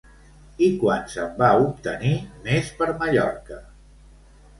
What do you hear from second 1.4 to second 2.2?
va obtenir